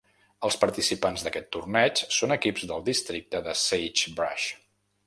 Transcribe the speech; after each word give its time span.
Els 0.47 0.55
participants 0.61 1.25
d'aquest 1.27 1.51
torneig 1.57 2.01
són 2.17 2.35
equips 2.37 2.67
del 2.73 2.85
districte 2.89 3.45
de 3.51 3.57
Sagebrush. 3.67 4.53